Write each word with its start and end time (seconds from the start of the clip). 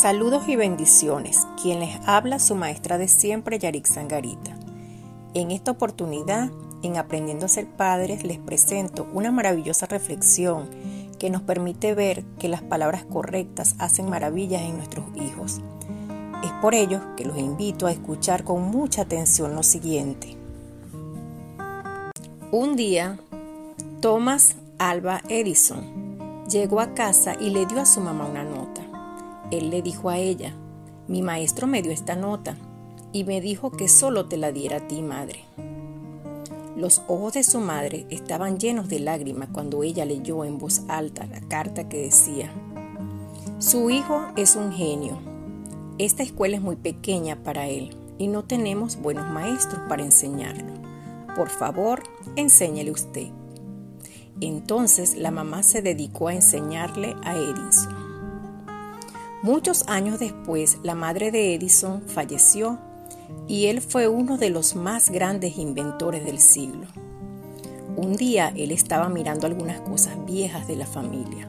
Saludos 0.00 0.48
y 0.48 0.56
bendiciones. 0.56 1.46
Quien 1.60 1.80
les 1.80 1.94
habla 2.06 2.38
su 2.38 2.54
maestra 2.54 2.96
de 2.96 3.06
siempre, 3.06 3.58
Yarik 3.58 3.86
Sangarita. 3.86 4.56
En 5.34 5.50
esta 5.50 5.72
oportunidad, 5.72 6.50
en 6.82 6.96
Aprendiendo 6.96 7.44
a 7.44 7.50
ser 7.50 7.66
padres, 7.66 8.24
les 8.24 8.38
presento 8.38 9.06
una 9.12 9.30
maravillosa 9.30 9.84
reflexión 9.84 10.70
que 11.18 11.28
nos 11.28 11.42
permite 11.42 11.94
ver 11.94 12.24
que 12.38 12.48
las 12.48 12.62
palabras 12.62 13.04
correctas 13.04 13.74
hacen 13.78 14.08
maravillas 14.08 14.62
en 14.62 14.78
nuestros 14.78 15.04
hijos. 15.16 15.60
Es 16.44 16.52
por 16.62 16.74
ello 16.74 17.14
que 17.16 17.26
los 17.26 17.36
invito 17.36 17.86
a 17.86 17.92
escuchar 17.92 18.42
con 18.42 18.62
mucha 18.70 19.02
atención 19.02 19.54
lo 19.54 19.62
siguiente. 19.62 20.34
Un 22.52 22.74
día, 22.74 23.18
Thomas 24.00 24.56
Alba 24.78 25.20
Edison 25.28 25.99
llegó 26.50 26.80
a 26.80 26.94
casa 26.94 27.36
y 27.38 27.50
le 27.50 27.64
dio 27.66 27.80
a 27.80 27.86
su 27.86 28.00
mamá 28.00 28.26
una 28.26 28.44
nota. 28.44 28.82
Él 29.50 29.70
le 29.70 29.82
dijo 29.82 30.10
a 30.10 30.18
ella, 30.18 30.52
mi 31.06 31.22
maestro 31.22 31.66
me 31.66 31.80
dio 31.80 31.92
esta 31.92 32.16
nota 32.16 32.56
y 33.12 33.24
me 33.24 33.40
dijo 33.40 33.70
que 33.70 33.88
solo 33.88 34.26
te 34.26 34.36
la 34.36 34.52
diera 34.52 34.78
a 34.78 34.88
ti, 34.88 35.00
madre. 35.00 35.44
Los 36.76 37.02
ojos 37.08 37.34
de 37.34 37.44
su 37.44 37.60
madre 37.60 38.06
estaban 38.10 38.58
llenos 38.58 38.88
de 38.88 39.00
lágrimas 39.00 39.48
cuando 39.52 39.82
ella 39.82 40.04
leyó 40.04 40.44
en 40.44 40.58
voz 40.58 40.82
alta 40.88 41.26
la 41.26 41.40
carta 41.40 41.88
que 41.88 42.02
decía, 42.02 42.50
Su 43.58 43.90
hijo 43.90 44.26
es 44.36 44.56
un 44.56 44.72
genio. 44.72 45.18
Esta 45.98 46.22
escuela 46.22 46.56
es 46.56 46.62
muy 46.62 46.76
pequeña 46.76 47.36
para 47.42 47.68
él 47.68 47.96
y 48.18 48.28
no 48.28 48.44
tenemos 48.44 48.96
buenos 48.96 49.28
maestros 49.30 49.82
para 49.88 50.02
enseñarlo. 50.02 50.72
Por 51.36 51.48
favor, 51.48 52.02
enséñele 52.36 52.90
usted. 52.90 53.28
Entonces 54.40 55.16
la 55.16 55.30
mamá 55.30 55.62
se 55.62 55.82
dedicó 55.82 56.28
a 56.28 56.34
enseñarle 56.34 57.14
a 57.22 57.36
Edison. 57.36 58.00
Muchos 59.42 59.88
años 59.88 60.18
después, 60.18 60.78
la 60.82 60.94
madre 60.94 61.30
de 61.30 61.54
Edison 61.54 62.02
falleció 62.06 62.78
y 63.48 63.66
él 63.66 63.80
fue 63.80 64.08
uno 64.08 64.36
de 64.36 64.50
los 64.50 64.76
más 64.76 65.10
grandes 65.10 65.56
inventores 65.56 66.24
del 66.24 66.38
siglo. 66.38 66.86
Un 67.96 68.16
día 68.16 68.52
él 68.56 68.70
estaba 68.70 69.08
mirando 69.08 69.46
algunas 69.46 69.80
cosas 69.80 70.14
viejas 70.24 70.66
de 70.68 70.76
la 70.76 70.86
familia. 70.86 71.48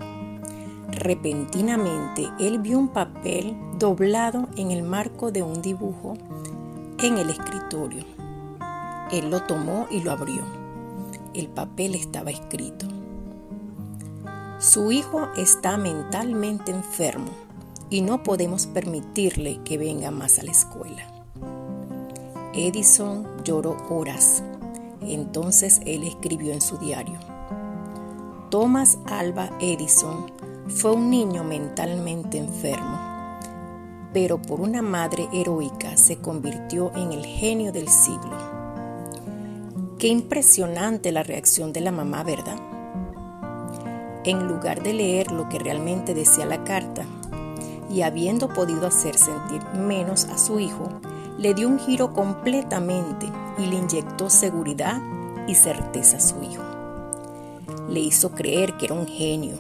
Repentinamente 0.90 2.30
él 2.40 2.60
vio 2.60 2.78
un 2.78 2.90
papel 2.90 3.56
doblado 3.78 4.50
en 4.58 4.72
el 4.72 4.84
marco 4.84 5.32
de 5.32 5.44
un 5.44 5.62
dibujo 5.62 6.16
en 7.02 7.18
el 7.18 7.30
escritorio. 7.30 8.04
Él 9.12 9.30
lo 9.30 9.44
tomó 9.44 9.88
y 9.90 10.02
lo 10.02 10.12
abrió. 10.12 10.61
El 11.34 11.48
papel 11.48 11.96
estaba 11.96 12.30
escrito. 12.30 12.88
Su 14.60 14.92
hijo 14.92 15.30
está 15.38 15.78
mentalmente 15.78 16.72
enfermo 16.72 17.32
y 17.90 18.02
no 18.02 18.22
podemos 18.22 18.68
permitirle 18.68 19.62
que 19.64 19.78
venga 19.78 20.12
más 20.12 20.40
a 20.40 20.44
la 20.44 20.52
escuela. 20.52 21.04
Edison 22.54 23.26
lloró 23.46 23.78
horas. 23.90 24.44
Entonces 25.02 25.82
él 25.86 26.04
escribió 26.04 26.54
en 26.54 26.62
su 26.62 26.78
diario. 26.78 27.18
Thomas 28.50 29.00
Alba 29.06 29.50
Edison 29.62 30.32
fue 30.68 30.92
un 30.92 31.10
niño 31.10 31.46
mentalmente 31.46 32.38
enfermo, 32.38 33.00
pero 34.14 34.42
por 34.42 34.60
una 34.60 34.82
madre 34.82 35.30
heroica 35.32 35.96
se 35.96 36.18
convirtió 36.18 36.92
en 36.96 37.14
el 37.14 37.26
genio 37.26 37.72
del 37.72 37.88
siglo. 37.88 38.61
Qué 40.02 40.08
impresionante 40.08 41.12
la 41.12 41.22
reacción 41.22 41.74
de 41.74 41.80
la 41.80 41.92
mamá, 41.92 42.24
¿verdad? 42.24 42.58
En 44.24 44.48
lugar 44.48 44.82
de 44.82 44.94
leer 44.94 45.32
lo 45.32 45.48
que 45.48 45.60
realmente 45.60 46.16
decía 46.16 46.48
la 46.48 46.64
carta, 46.64 47.06
y 47.88 48.02
habiendo 48.02 48.50
podido 48.50 48.88
hacer 48.88 49.16
sentir 49.16 49.62
menos 49.76 50.26
a 50.26 50.40
su 50.40 50.60
hijo, 50.60 50.90
le 51.38 51.54
dio 51.54 51.68
un 51.68 51.78
giro 51.78 52.14
completamente 52.14 53.28
y 53.60 53.68
le 53.68 53.76
inyectó 53.76 54.32
seguridad 54.32 55.00
y 55.48 55.54
certeza 55.54 56.18
a 56.18 56.20
su 56.20 56.42
hijo. 56.42 56.64
Le 57.88 58.00
hizo 58.00 58.32
creer 58.32 58.78
que 58.78 58.86
era 58.86 58.96
un 58.96 59.06
genio 59.06 59.60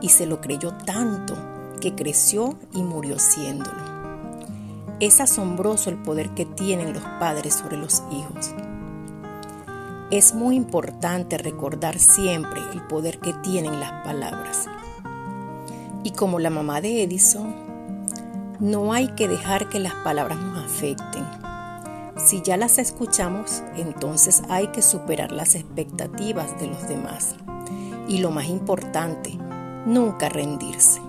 y 0.00 0.10
se 0.10 0.26
lo 0.26 0.40
creyó 0.40 0.74
tanto 0.74 1.34
que 1.80 1.96
creció 1.96 2.56
y 2.72 2.84
murió 2.84 3.18
siéndolo. 3.18 3.82
Es 5.00 5.20
asombroso 5.20 5.90
el 5.90 5.96
poder 5.96 6.30
que 6.36 6.44
tienen 6.44 6.92
los 6.92 7.02
padres 7.18 7.54
sobre 7.54 7.78
los 7.78 8.04
hijos. 8.12 8.54
Es 10.12 10.34
muy 10.34 10.56
importante 10.56 11.38
recordar 11.38 11.98
siempre 11.98 12.60
el 12.74 12.82
poder 12.82 13.18
que 13.18 13.32
tienen 13.32 13.80
las 13.80 14.04
palabras. 14.04 14.68
Y 16.04 16.10
como 16.10 16.38
la 16.38 16.50
mamá 16.50 16.82
de 16.82 17.02
Edison, 17.02 17.54
no 18.60 18.92
hay 18.92 19.08
que 19.14 19.26
dejar 19.26 19.70
que 19.70 19.80
las 19.80 19.94
palabras 19.94 20.38
nos 20.38 20.66
afecten. 20.66 21.24
Si 22.18 22.42
ya 22.42 22.58
las 22.58 22.76
escuchamos, 22.76 23.62
entonces 23.74 24.42
hay 24.50 24.66
que 24.66 24.82
superar 24.82 25.32
las 25.32 25.54
expectativas 25.54 26.60
de 26.60 26.66
los 26.66 26.86
demás. 26.86 27.34
Y 28.06 28.18
lo 28.18 28.30
más 28.30 28.48
importante, 28.48 29.38
nunca 29.86 30.28
rendirse. 30.28 31.00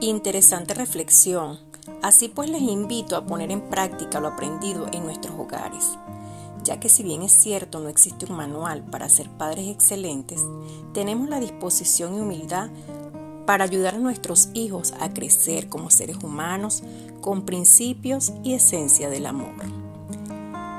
Interesante 0.00 0.74
reflexión. 0.74 1.60
Así 2.02 2.28
pues 2.28 2.50
les 2.50 2.60
invito 2.60 3.16
a 3.16 3.24
poner 3.24 3.50
en 3.50 3.62
práctica 3.62 4.20
lo 4.20 4.28
aprendido 4.28 4.86
en 4.92 5.04
nuestros 5.04 5.34
hogares, 5.38 5.96
ya 6.64 6.80
que 6.80 6.88
si 6.88 7.02
bien 7.02 7.22
es 7.22 7.32
cierto 7.32 7.80
no 7.80 7.88
existe 7.88 8.26
un 8.26 8.36
manual 8.36 8.82
para 8.82 9.08
ser 9.08 9.28
padres 9.30 9.68
excelentes, 9.68 10.40
tenemos 10.92 11.28
la 11.28 11.40
disposición 11.40 12.16
y 12.16 12.20
humildad 12.20 12.70
para 13.46 13.64
ayudar 13.64 13.96
a 13.96 13.98
nuestros 13.98 14.48
hijos 14.54 14.94
a 15.00 15.12
crecer 15.12 15.68
como 15.68 15.90
seres 15.90 16.22
humanos 16.22 16.82
con 17.20 17.42
principios 17.42 18.32
y 18.42 18.54
esencia 18.54 19.10
del 19.10 19.26
amor. 19.26 19.54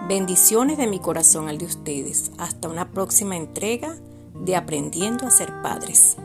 Bendiciones 0.08 0.78
de 0.78 0.88
mi 0.88 1.00
corazón 1.00 1.48
al 1.48 1.58
de 1.58 1.66
ustedes. 1.66 2.32
Hasta 2.38 2.68
una 2.68 2.92
próxima 2.92 3.38
entrega 3.38 3.96
de 4.34 4.56
Aprendiendo 4.56 5.26
a 5.26 5.30
ser 5.30 5.62
padres. 5.62 6.18